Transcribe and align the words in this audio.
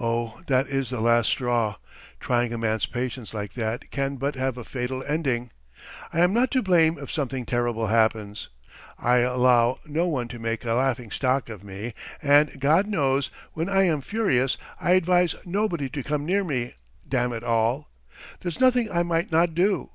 Oh, 0.00 0.42
that 0.46 0.68
is 0.68 0.90
the 0.90 1.00
last 1.00 1.26
straw! 1.26 1.74
Trying 2.20 2.52
a 2.52 2.56
man's 2.56 2.86
patience 2.86 3.34
like 3.34 3.54
that 3.54 3.90
can 3.90 4.14
but 4.14 4.36
have 4.36 4.56
a 4.56 4.62
fatal 4.62 5.02
ending. 5.08 5.50
I 6.12 6.20
am 6.20 6.32
not 6.32 6.52
to 6.52 6.62
blame 6.62 6.96
if 7.00 7.10
something 7.10 7.44
terrible 7.44 7.88
happens. 7.88 8.48
I 8.96 9.22
allow 9.26 9.80
no 9.84 10.06
one 10.06 10.28
to 10.28 10.38
make 10.38 10.64
a 10.64 10.74
laughing 10.74 11.10
stock 11.10 11.48
of 11.48 11.64
me, 11.64 11.94
and, 12.22 12.60
God 12.60 12.86
knows, 12.86 13.28
when 13.54 13.68
I 13.68 13.82
am 13.82 14.02
furious, 14.02 14.56
I 14.80 14.92
advise 14.92 15.34
nobody 15.44 15.88
to 15.88 16.02
come 16.04 16.24
near 16.24 16.44
me, 16.44 16.74
damn 17.08 17.32
it 17.32 17.42
all! 17.42 17.88
There's 18.42 18.60
nothing 18.60 18.88
I 18.88 19.02
might 19.02 19.32
not 19.32 19.52
do! 19.52 19.90